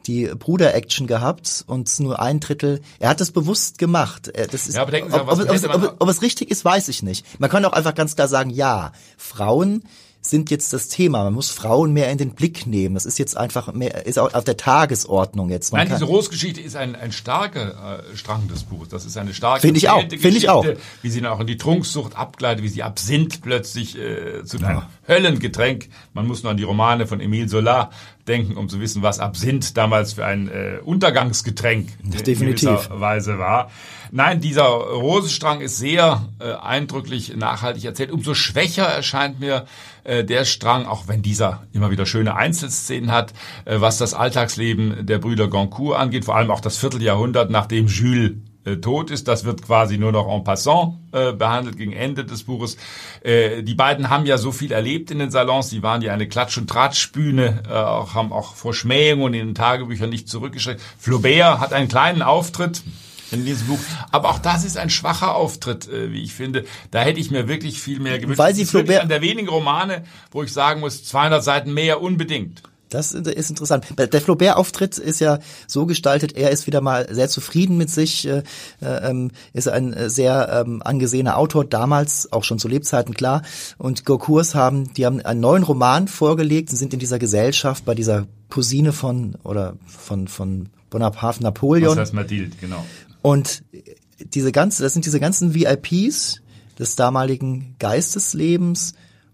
[0.07, 2.81] die Bruder-Action gehabt und nur ein Drittel.
[2.99, 4.31] Er hat es bewusst gemacht.
[4.51, 6.87] Das ist, ja, aber denken Sie, ob, ob, ob, ob, ob es richtig ist, weiß
[6.89, 7.39] ich nicht.
[7.39, 9.83] Man kann auch einfach ganz klar sagen, ja, Frauen
[10.25, 11.23] sind jetzt das Thema.
[11.25, 12.95] Man muss Frauen mehr in den Blick nehmen.
[12.95, 15.73] Das ist jetzt einfach mehr, ist auch auf der Tagesordnung jetzt.
[15.73, 18.89] Man Nein, diese Rose-Geschichte ist ein, ein starker äh, Strang des Buches.
[18.89, 20.01] Das ist eine starke Finde ich auch.
[20.01, 20.65] Finde ich auch.
[21.01, 24.77] Wie sie dann auch in die Trunksucht abgleitet, wie sie Absinth plötzlich äh, zu einem
[24.77, 24.89] ja.
[25.07, 25.89] Höllengetränk.
[26.13, 27.91] Man muss nur an die Romane von Emile Zola
[28.27, 32.41] denken, um zu wissen, was Absinth damals für ein äh, Untergangsgetränk Definitiv.
[32.41, 33.69] in gewisser Weise war.
[34.11, 38.11] Nein, dieser Rosenstrang ist sehr äh, eindrücklich nachhaltig erzählt.
[38.11, 39.65] Umso schwächer erscheint mir
[40.03, 43.33] äh, der Strang, auch wenn dieser immer wieder schöne Einzelszenen hat,
[43.65, 48.33] äh, was das Alltagsleben der Brüder Goncourt angeht, vor allem auch das Vierteljahrhundert, nachdem Jules
[48.65, 49.27] äh, tot ist.
[49.27, 52.77] Das wird quasi nur noch en passant äh, behandelt gegen Ende des Buches.
[53.21, 55.69] Äh, die beiden haben ja so viel erlebt in den Salons.
[55.69, 59.55] Sie waren ja eine Klatsch- und Tratschbühne, äh, auch, haben auch vor Schmähungen in den
[59.55, 60.81] Tagebüchern nicht zurückgeschreckt.
[60.97, 62.83] Flaubert hat einen kleinen Auftritt
[63.33, 63.79] in diesem Buch.
[64.11, 66.65] Aber auch das ist ein schwacher Auftritt, äh, wie ich finde.
[66.91, 68.39] Da hätte ich mir wirklich viel mehr gewünscht.
[68.39, 72.63] Weil Sie Flaubert an der wenigen Romane, wo ich sagen muss, 200 Seiten mehr unbedingt.
[72.93, 73.85] Das ist interessant.
[73.97, 78.43] Der Flaubert-Auftritt ist ja so gestaltet, er ist wieder mal sehr zufrieden mit sich, äh,
[78.81, 83.41] äh, ähm, ist ein sehr ähm, angesehener Autor, damals auch schon zu Lebzeiten klar.
[83.79, 87.95] Und Goncourts haben, die haben einen neuen Roman vorgelegt und sind in dieser Gesellschaft bei
[87.95, 91.95] dieser Cousine von oder von von Bonaparte Napoleon.
[91.95, 92.85] Das heißt Mathilde, genau.
[93.23, 93.63] Und
[94.19, 96.41] diese ganze, das sind diese ganzen VIPs
[96.77, 98.93] des damaligen Geisteslebens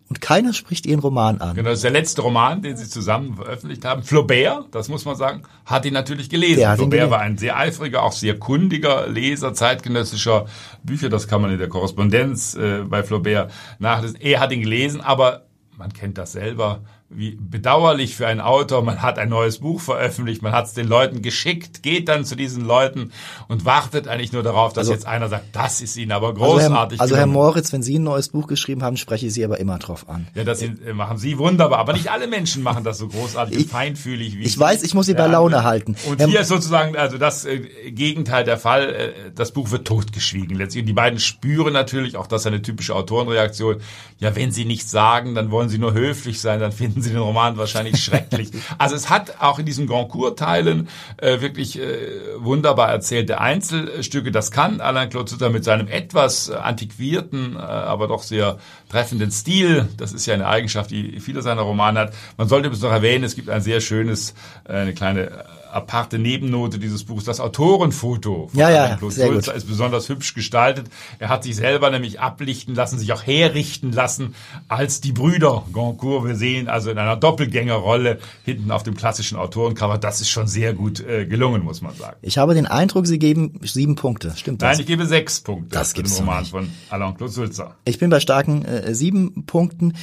[0.10, 1.56] und keiner spricht ihren Roman an.
[1.56, 4.02] Genau, das ist der letzte Roman, den sie zusammen veröffentlicht haben.
[4.04, 6.62] Flaubert, das muss man sagen, hat ihn natürlich gelesen.
[6.62, 7.12] Flaubert gelesen.
[7.12, 10.45] war ein sehr eifriger, auch sehr kundiger Leser zeitgenössischer
[10.84, 11.10] Bücher.
[11.10, 14.19] Das kann man in der Korrespondenz äh, bei Flaubert nachlesen.
[14.19, 15.45] Er hat ihn gelesen, aber
[15.78, 20.43] man kennt das selber wie bedauerlich für einen Autor, man hat ein neues Buch veröffentlicht,
[20.43, 23.12] man hat es den Leuten geschickt, geht dann zu diesen Leuten
[23.48, 27.02] und wartet eigentlich nur darauf, dass also, jetzt einer sagt, das ist Ihnen aber großartig.
[27.02, 29.43] Also, Herr, also Herr, Moritz, wenn Sie ein neues Buch geschrieben haben, spreche ich Sie
[29.43, 30.28] aber immer drauf an.
[30.36, 33.58] Ja, das sind, äh, machen Sie wunderbar, aber nicht alle Menschen machen das so großartig
[33.58, 34.60] und feinfühlig wie Ich Sie.
[34.60, 35.95] weiß, ich muss Sie bei Laune halten.
[36.08, 39.88] Und Herr, hier ist sozusagen also das äh, Gegenteil der Fall, äh, das Buch wird
[39.88, 40.84] totgeschwiegen letztlich.
[40.84, 43.78] Und die beiden spüren natürlich, auch das ist eine typische Autorenreaktion,
[44.19, 47.19] ja, wenn Sie nichts sagen, dann wollen Sie nur höflich sein, dann finden Sie den
[47.19, 48.51] Roman wahrscheinlich schrecklich.
[48.77, 51.97] Also es hat auch in diesen Goncourt-Teilen äh, wirklich äh,
[52.38, 54.31] wunderbar erzählte Einzelstücke.
[54.31, 58.57] Das kann Alain Claude Sutter mit seinem etwas äh, antiquierten, äh, aber doch sehr
[58.89, 59.88] treffenden Stil.
[59.97, 62.13] Das ist ja eine Eigenschaft, die viele seiner Romane hat.
[62.38, 64.33] Man sollte übrigens noch erwähnen, es gibt ein sehr schönes,
[64.67, 69.67] äh, eine kleine aparte Nebennote dieses Buchs, das Autorenfoto von ja, ja, Claude Sulzer ist
[69.67, 70.88] besonders hübsch gestaltet.
[71.19, 74.36] Er hat sich selber nämlich ablichten lassen, sich auch herrichten lassen
[74.67, 76.25] als die Brüder Goncourt.
[76.25, 79.97] Wir sehen also in einer Doppelgängerrolle hinten auf dem klassischen Autorencover.
[79.97, 82.17] Das ist schon sehr gut äh, gelungen, muss man sagen.
[82.21, 84.34] Ich habe den Eindruck, Sie geben sieben Punkte.
[84.36, 84.71] Stimmt das?
[84.71, 87.75] Nein, ich gebe sechs Punkte das den Roman von Alain Claude Sulzer.
[87.86, 89.93] Ich bin bei starken äh, sieben Punkten.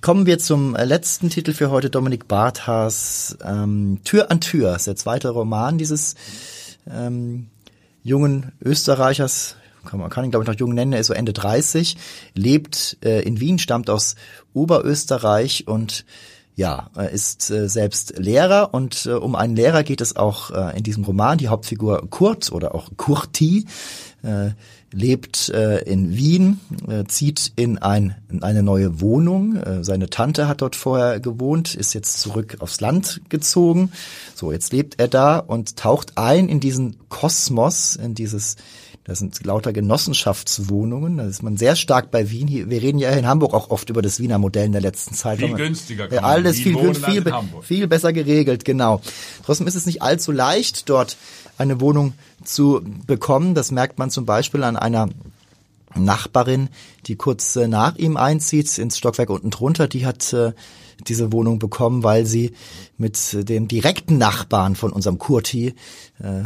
[0.00, 4.72] Kommen wir zum äh, letzten Titel für heute, Dominik Barthas ähm, Tür an Tür.
[4.72, 6.14] Das ist der zweite Roman dieses
[6.88, 7.48] ähm,
[8.04, 11.32] jungen Österreichers, kann man kann ihn glaube ich noch jung nennen, er ist so Ende
[11.32, 11.96] 30,
[12.34, 14.14] lebt äh, in Wien, stammt aus
[14.52, 16.04] Oberösterreich und
[16.54, 20.82] ja, ist äh, selbst Lehrer und äh, um einen Lehrer geht es auch äh, in
[20.82, 21.38] diesem Roman.
[21.38, 23.66] Die Hauptfigur Kurt oder auch Kurti
[24.22, 24.50] äh,
[24.92, 29.56] lebt äh, in Wien, äh, zieht in, ein, in eine neue Wohnung.
[29.56, 33.92] Äh, seine Tante hat dort vorher gewohnt, ist jetzt zurück aufs Land gezogen.
[34.34, 38.56] So, jetzt lebt er da und taucht ein in diesen Kosmos, in dieses
[39.08, 41.16] das sind lauter Genossenschaftswohnungen.
[41.16, 42.46] Da ist man sehr stark bei Wien.
[42.46, 45.14] Hier, wir reden ja in Hamburg auch oft über das Wiener Modell in der letzten
[45.14, 45.38] Zeit.
[45.38, 46.12] Viel günstiger.
[46.12, 49.00] Ja, alles viel, viel, viel, viel besser geregelt, genau.
[49.46, 51.16] Trotzdem ist es nicht allzu leicht, dort
[51.56, 52.12] eine Wohnung
[52.44, 53.54] zu bekommen.
[53.54, 55.08] Das merkt man zum Beispiel an einer
[55.94, 56.68] Nachbarin,
[57.06, 59.88] die kurz äh, nach ihm einzieht ins Stockwerk unten drunter.
[59.88, 60.52] Die hat äh,
[61.06, 62.52] diese Wohnung bekommen, weil sie
[62.98, 65.74] mit dem direkten Nachbarn von unserem Kurti
[66.22, 66.42] äh,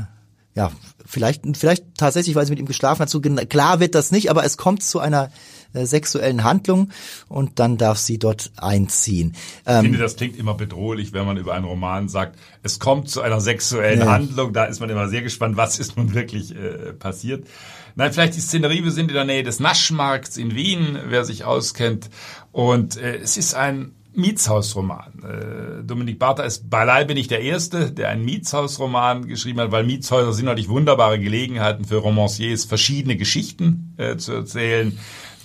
[0.54, 0.70] ja,
[1.06, 4.44] vielleicht, vielleicht tatsächlich, weil sie mit ihm geschlafen hat, so klar wird das nicht, aber
[4.44, 5.30] es kommt zu einer
[5.72, 6.90] äh, sexuellen Handlung
[7.28, 9.34] und dann darf sie dort einziehen.
[9.64, 13.08] Ähm, ich finde, das klingt immer bedrohlich, wenn man über einen Roman sagt, es kommt
[13.08, 14.12] zu einer sexuellen ja.
[14.12, 17.46] Handlung, da ist man immer sehr gespannt, was ist nun wirklich äh, passiert.
[17.94, 21.44] Nein, vielleicht die Szenerie, wir sind in der Nähe des Naschmarkts in Wien, wer sich
[21.44, 22.10] auskennt.
[22.52, 25.12] Und äh, es ist ein Mietshausroman.
[25.22, 30.32] Äh, Dominik Bartha ist beileibe nicht der Erste, der einen Mietshausroman geschrieben hat, weil Mietshäuser
[30.32, 34.98] sind natürlich wunderbare Gelegenheiten für Romanciers, verschiedene Geschichten äh, zu erzählen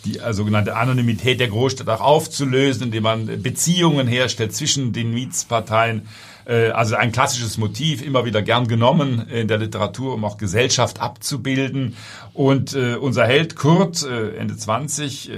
[0.05, 6.03] die äh, sogenannte Anonymität der Großstadt auch aufzulösen, indem man Beziehungen herstellt zwischen den Mietsparteien.
[6.45, 11.01] Äh, also ein klassisches Motiv, immer wieder gern genommen in der Literatur, um auch Gesellschaft
[11.01, 11.95] abzubilden.
[12.33, 15.35] Und äh, unser Held Kurt, äh, Ende 20, äh,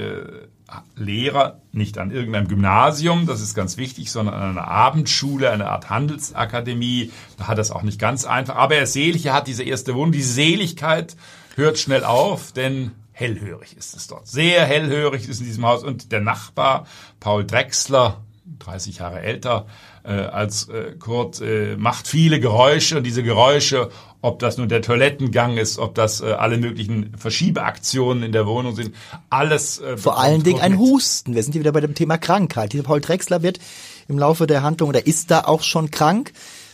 [0.95, 5.89] Lehrer, nicht an irgendeinem Gymnasium, das ist ganz wichtig, sondern an einer Abendschule, einer Art
[5.89, 7.11] Handelsakademie.
[7.37, 8.55] Da hat er es auch nicht ganz einfach.
[8.55, 10.11] Aber er ist selig, er hat diese erste Wohnung.
[10.11, 11.15] Diese Seligkeit
[11.55, 14.27] hört schnell auf, denn hellhörig ist es dort.
[14.27, 15.83] Sehr hellhörig ist in diesem Haus.
[15.83, 16.85] Und der Nachbar,
[17.19, 18.21] Paul Drechsler,
[18.59, 19.65] 30 Jahre älter
[20.03, 22.97] äh, als äh, Kurt, äh, macht viele Geräusche.
[22.97, 23.89] Und diese Geräusche,
[24.21, 28.75] ob das nun der Toilettengang ist, ob das äh, alle möglichen Verschiebeaktionen in der Wohnung
[28.75, 28.93] sind,
[29.29, 29.79] alles.
[29.79, 31.35] Äh, Vor allen Dingen ein Husten.
[31.35, 32.73] Wir sind hier wieder bei dem Thema Krankheit.
[32.73, 33.59] Dieser Paul Drechsler wird
[34.07, 36.33] im Laufe der Handlung, oder ist da auch schon krank.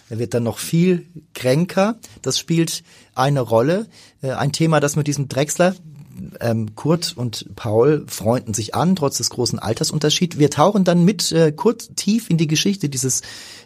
[0.10, 1.96] Er wird dann noch viel kränker.
[2.22, 3.88] Das spielt eine Rolle.
[4.22, 5.76] Äh, ein Thema, das mit diesem Drechsler,
[6.40, 10.38] ähm, Kurt und Paul freunden sich an, trotz des großen Altersunterschieds.
[10.38, 13.22] Wir tauchen dann mit äh, Kurt tief in die Geschichte dieses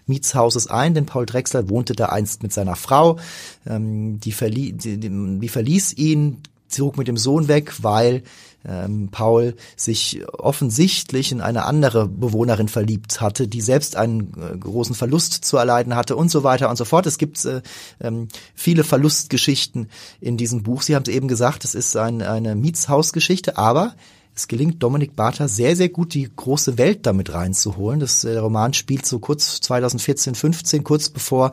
[0.06, 3.18] Mietshauses ein, denn Paul Drechsler wohnte da einst mit seiner Frau.
[3.66, 8.24] Ähm, die, verlie die, die verließ ihn, zog mit dem Sohn weg, weil
[8.68, 14.96] ähm, Paul sich offensichtlich in eine andere Bewohnerin verliebt hatte, die selbst einen äh, großen
[14.96, 17.06] Verlust zu erleiden hatte und so weiter und so fort.
[17.06, 17.62] Es gibt äh,
[18.02, 20.82] ähm, viele Verlustgeschichten in diesem Buch.
[20.82, 23.96] Sie haben es eben gesagt, es ist ein, eine Mietshausgeschichte, aber
[24.40, 28.00] es gelingt Dominik Bartha sehr, sehr gut, die große Welt damit reinzuholen.
[28.00, 31.52] Das, der Roman spielt so kurz 2014, 15, kurz bevor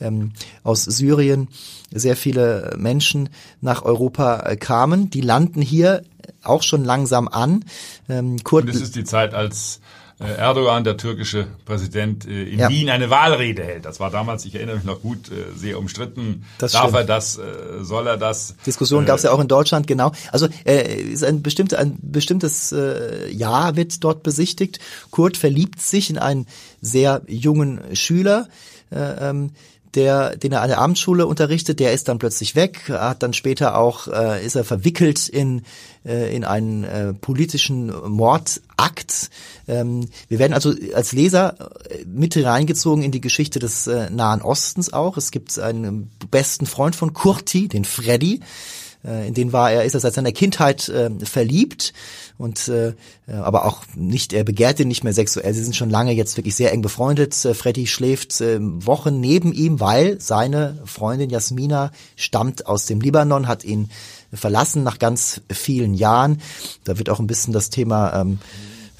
[0.00, 1.48] ähm, aus Syrien
[1.90, 3.28] sehr viele Menschen
[3.60, 5.10] nach Europa äh, kamen.
[5.10, 6.04] Die landen hier
[6.42, 7.66] auch schon langsam an.
[8.08, 12.58] Ähm, Kurt Und es ist die Zeit, als äh, Erdogan, der türkische Präsident, äh, in
[12.58, 12.68] ja.
[12.68, 13.84] Wien eine Wahlrede hält.
[13.84, 16.44] Das war damals, ich erinnere mich noch gut, äh, sehr umstritten.
[16.58, 16.96] Das Darf stimmt.
[16.96, 17.40] er das?
[17.80, 18.54] Soll er das?
[18.66, 20.12] Diskussion gab es ja auch in Deutschland, genau.
[20.30, 24.78] Also äh, ist ein, bestimmte, ein bestimmtes äh, Jahr wird dort besichtigt.
[25.10, 26.46] Kurt verliebt sich in einen
[26.80, 28.48] sehr jungen Schüler.
[28.90, 29.50] Äh, ähm,
[29.94, 33.76] der, den er an der Abendschule unterrichtet, der ist dann plötzlich weg, hat dann später
[33.76, 35.62] auch, äh, ist er verwickelt in,
[36.04, 39.30] äh, in einen äh, politischen Mordakt.
[39.68, 41.56] Ähm, wir werden also als Leser
[41.90, 45.16] äh, mit reingezogen in die Geschichte des äh, Nahen Ostens auch.
[45.16, 48.40] Es gibt einen besten Freund von Kurti, den Freddy,
[49.04, 51.92] äh, in den war er, ist er seit seiner Kindheit äh, verliebt
[52.38, 52.94] und äh,
[53.26, 55.52] aber auch nicht, er begehrt ihn nicht mehr sexuell.
[55.54, 57.44] Sie sind schon lange jetzt wirklich sehr eng befreundet.
[57.44, 63.48] Äh, Freddy schläft äh, Wochen neben ihm, weil seine Freundin Jasmina stammt aus dem Libanon,
[63.48, 63.90] hat ihn
[64.32, 66.40] verlassen nach ganz vielen Jahren.
[66.84, 68.38] Da wird auch ein bisschen das Thema ähm,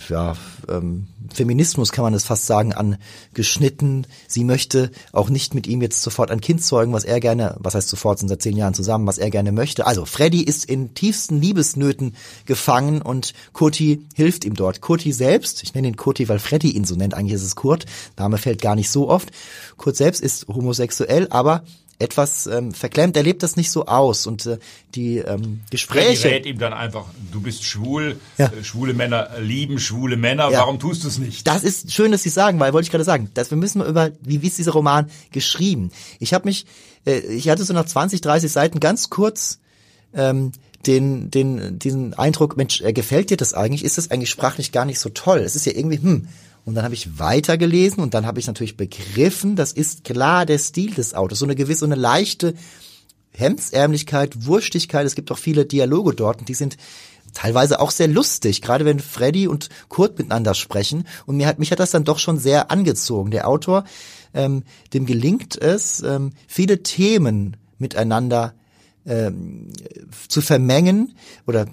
[0.08, 0.36] ja,
[0.68, 4.06] ähm, Feminismus kann man es fast sagen, angeschnitten.
[4.28, 7.74] Sie möchte auch nicht mit ihm jetzt sofort ein Kind zeugen, was er gerne, was
[7.74, 9.86] heißt sofort, sind seit zehn Jahren zusammen, was er gerne möchte.
[9.86, 12.14] Also Freddy ist in tiefsten Liebesnöten
[12.46, 14.80] gefangen und Kurti hilft ihm dort.
[14.80, 17.86] Kurti selbst, ich nenne ihn Kurti, weil Freddy ihn so nennt, eigentlich ist es Kurt,
[18.16, 19.30] Name fällt gar nicht so oft.
[19.76, 21.64] Kurt selbst ist homosexuell, aber
[22.02, 23.16] etwas ähm, verklemmt.
[23.16, 24.58] Er lebt das nicht so aus und äh,
[24.94, 26.28] die ähm, Gespräche.
[26.28, 28.46] rät ihm dann einfach, du bist schwul, ja.
[28.46, 30.60] äh, schwule Männer lieben schwule Männer, ja.
[30.60, 31.46] warum tust du es nicht?
[31.46, 33.88] Das ist schön, dass Sie sagen, weil wollte ich gerade sagen, dass wir müssen mal
[33.88, 35.90] über, wie, wie ist dieser Roman geschrieben?
[36.18, 36.66] Ich habe mich,
[37.06, 39.58] äh, ich hatte so nach 20, 30 Seiten ganz kurz
[40.14, 40.52] ähm,
[40.86, 43.84] den, den, diesen Eindruck, Mensch, äh, gefällt dir das eigentlich?
[43.84, 45.38] Ist das eigentlich sprachlich gar nicht so toll?
[45.38, 46.28] Es ist ja irgendwie, hm,
[46.64, 50.58] und dann habe ich weitergelesen und dann habe ich natürlich begriffen, das ist klar der
[50.58, 51.40] Stil des Autos.
[51.40, 52.54] So eine gewisse, so eine leichte
[53.32, 55.04] Hemdsärmlichkeit, Wurstigkeit.
[55.06, 56.76] Es gibt auch viele Dialoge dort und die sind
[57.32, 61.06] teilweise auch sehr lustig, gerade wenn Freddy und Kurt miteinander sprechen.
[61.26, 63.30] Und mir hat, mich hat das dann doch schon sehr angezogen.
[63.30, 63.84] Der Autor,
[64.34, 68.54] ähm, dem gelingt es, ähm, viele Themen miteinander
[69.06, 69.68] ähm,
[70.28, 71.14] zu vermengen
[71.46, 71.66] oder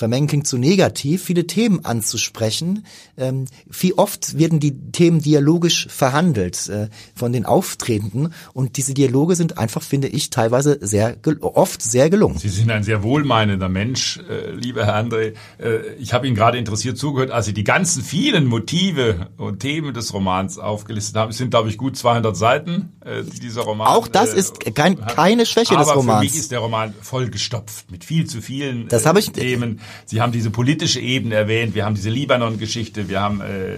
[0.00, 2.84] vermengen klingt zu negativ, viele Themen anzusprechen.
[3.16, 9.36] Ähm, wie oft werden die Themen dialogisch verhandelt äh, von den Auftretenden und diese Dialoge
[9.36, 12.38] sind einfach, finde ich, teilweise sehr oft sehr gelungen.
[12.38, 15.34] Sie sind ein sehr wohlmeinender Mensch, äh, lieber Herr André.
[15.58, 19.92] Äh, ich habe Ihnen gerade interessiert zugehört, als Sie die ganzen vielen Motive und Themen
[19.92, 21.30] des Romans aufgelistet haben.
[21.30, 23.86] Es sind, glaube ich, gut 200 Seiten äh, dieser Roman.
[23.88, 26.49] Auch das ist kein, keine Schwäche des Romans.
[26.50, 29.78] Ist der Roman vollgestopft mit viel zu vielen das äh, ich, Themen.
[30.04, 33.76] Sie haben diese politische Ebene erwähnt, wir haben diese Libanon-Geschichte, wir haben äh,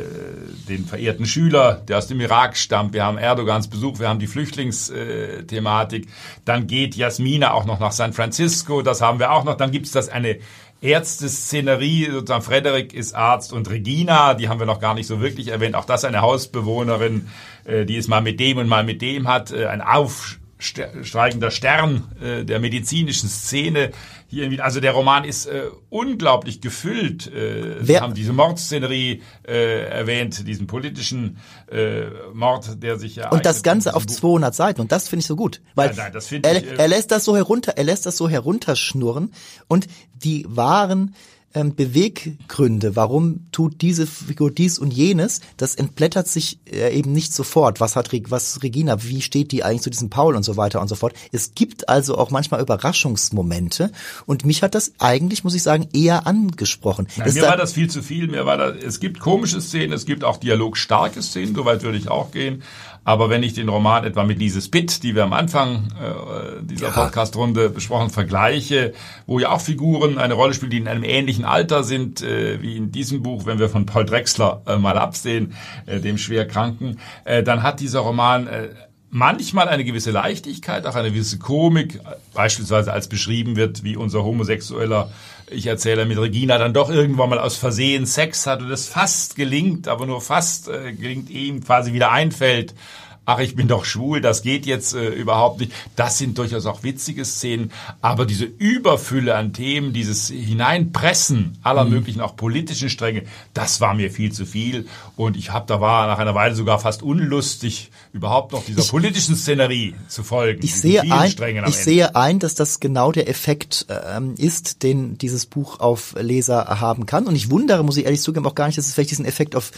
[0.70, 4.26] den verehrten Schüler, der aus dem Irak stammt, wir haben Erdogans Besuch, wir haben die
[4.26, 6.08] Flüchtlingsthematik,
[6.46, 9.84] dann geht Jasmina auch noch nach San Francisco, das haben wir auch noch, dann gibt
[9.84, 10.38] es das eine
[10.80, 15.48] Ärzte-Szenerie, sozusagen Frederik ist Arzt und Regina, die haben wir noch gar nicht so wirklich
[15.48, 17.28] erwähnt, auch das eine Hausbewohnerin,
[17.66, 21.50] äh, die es mal mit dem und mal mit dem hat, äh, ein Auf streikender
[21.50, 23.90] Stern äh, der medizinischen Szene
[24.28, 27.30] hier in Also der Roman ist äh, unglaublich gefüllt.
[27.30, 31.36] Äh, Sie haben diese Mordszenerie äh, erwähnt, diesen politischen
[31.70, 34.80] äh, Mord, der sich ja und das Ganze auf 200 Seiten.
[34.80, 37.10] Und das finde ich so gut, weil nein, nein, das er, ich, äh, er lässt
[37.10, 39.34] das so herunter, er lässt das so herunterschnurren.
[39.68, 41.14] Und die wahren
[41.54, 47.34] ähm, Beweggründe, warum tut diese Figur dies und jenes, das entblättert sich äh, eben nicht
[47.34, 47.80] sofort.
[47.80, 50.88] Was hat was Regina, wie steht die eigentlich zu diesem Paul und so weiter und
[50.88, 51.14] so fort.
[51.32, 53.90] Es gibt also auch manchmal Überraschungsmomente
[54.26, 57.08] und mich hat das eigentlich, muss ich sagen, eher angesprochen.
[57.16, 58.28] Nein, mir war das viel zu viel.
[58.28, 62.08] Mir war das, es gibt komische Szenen, es gibt auch dialogstarke Szenen, soweit würde ich
[62.08, 62.62] auch gehen.
[63.04, 66.88] Aber wenn ich den Roman etwa mit Lise Spitt, die wir am Anfang äh, dieser
[66.88, 66.92] ja.
[66.92, 68.92] Podcast-Runde besprochen, vergleiche,
[69.26, 72.76] wo ja auch Figuren eine Rolle spielen, die in einem ähnlichen Alter sind, äh, wie
[72.76, 75.54] in diesem Buch, wenn wir von Paul Drexler äh, mal absehen,
[75.86, 78.68] äh, dem Schwerkranken, äh, dann hat dieser Roman äh,
[79.10, 82.00] manchmal eine gewisse Leichtigkeit, auch eine gewisse Komik,
[82.34, 85.10] beispielsweise als beschrieben wird, wie unser homosexueller
[85.52, 89.36] ich erzähle mit Regina dann doch irgendwann mal aus Versehen Sex hat und es fast
[89.36, 92.74] gelingt, aber nur fast äh, gelingt ihm quasi wieder einfällt,
[93.24, 95.72] ach, ich bin doch schwul, das geht jetzt äh, überhaupt nicht.
[95.94, 101.90] Das sind durchaus auch witzige Szenen, aber diese Überfülle an Themen, dieses Hineinpressen aller mhm.
[101.90, 106.06] möglichen auch politischen Stränge, das war mir viel zu viel und ich habe da war
[106.06, 110.60] nach einer Weile sogar fast unlustig überhaupt noch dieser ich, politischen Szenerie zu folgen.
[110.62, 111.34] Ich sehe ein,
[111.66, 116.80] ich sehe ein, dass das genau der Effekt ähm, ist, den dieses Buch auf Leser
[116.80, 119.10] haben kann und ich wundere, muss ich ehrlich zugeben, auch gar nicht, dass es vielleicht
[119.10, 119.70] diesen Effekt auf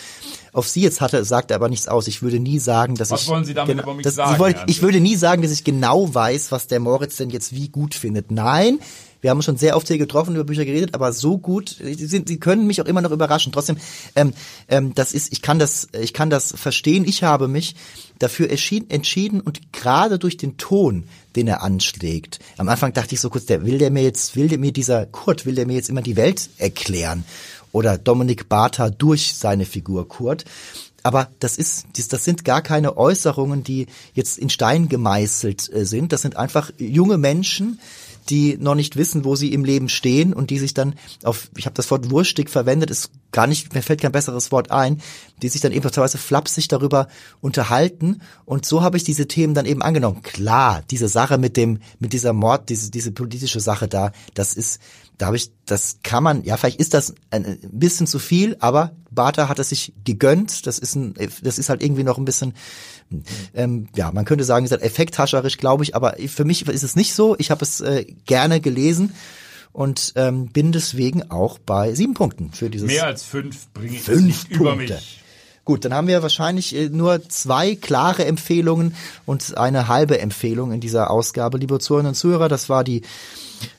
[0.55, 2.07] auf Sie jetzt hatte, sagt er aber nichts aus.
[2.07, 3.29] Ich würde nie sagen, dass was ich.
[3.35, 4.39] Was wollen Sie damit genau, über mich das, sagen?
[4.39, 7.69] Wollen, ich würde nie sagen, dass ich genau weiß, was der Moritz denn jetzt wie
[7.69, 8.31] gut findet.
[8.31, 8.79] Nein,
[9.25, 12.29] wir haben schon sehr oft hier getroffen, über Bücher geredet, aber so gut, sie, sind,
[12.29, 13.53] sie können mich auch immer noch überraschen.
[13.53, 13.79] Trotzdem,
[14.17, 14.35] ähm,
[14.69, 17.07] ähm, das ist, ich kann das, ich kann das verstehen.
[17.07, 17.75] Ich habe mich
[18.19, 21.05] dafür entschieden, entschieden und gerade durch den Ton,
[21.37, 22.39] den er anschlägt.
[22.59, 25.07] Am Anfang dachte ich so kurz, der will der mir jetzt, will der mir dieser
[25.07, 27.25] Kurt, will der mir jetzt immer die Welt erklären?
[27.73, 30.45] Oder Dominik Bartha durch seine Figur Kurt.
[31.05, 36.13] Aber das ist, das sind gar keine Äußerungen, die jetzt in Stein gemeißelt äh, sind.
[36.13, 37.79] Das sind einfach junge Menschen,
[38.31, 41.67] die noch nicht wissen, wo sie im Leben stehen und die sich dann auf, ich
[41.67, 45.03] habe das Wort wurstig verwendet, ist gar nicht, mir fällt kein besseres Wort ein,
[45.43, 47.09] die sich dann eben teilweise flapsig darüber
[47.43, 50.23] unterhalten und so habe ich diese Themen dann eben angenommen.
[50.23, 54.81] Klar, diese Sache mit dem, mit dieser Mord, diese, diese politische Sache da, das ist,
[55.19, 58.97] da habe ich, das kann man, ja, vielleicht ist das ein bisschen zu viel, aber
[59.11, 60.67] Bata hat es sich gegönnt.
[60.67, 62.55] Das ist ein, das ist halt irgendwie noch ein bisschen,
[63.55, 66.97] ähm, ja, man könnte sagen, ist halt effekthascherisch, glaube ich, aber für mich ist es
[66.97, 67.37] nicht so.
[67.39, 69.13] Ich habe es äh, gerne gelesen
[69.73, 72.87] und ähm, bin deswegen auch bei sieben Punkten für dieses.
[72.89, 74.95] Mehr als fünf bringe ich Fünf nicht über Punkte.
[74.95, 75.24] mich.
[75.65, 78.95] Gut, dann haben wir wahrscheinlich äh, nur zwei klare Empfehlungen
[79.25, 82.49] und eine halbe Empfehlung in dieser Ausgabe, liebe Zuhörerinnen und Zuhörer.
[82.49, 83.03] Das war die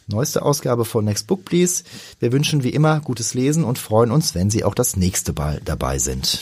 [0.08, 1.84] neueste Ausgabe von Next Book Please.
[2.20, 5.62] Wir wünschen wie immer gutes Lesen und freuen uns, wenn Sie auch das nächste Mal
[5.64, 6.42] dabei sind.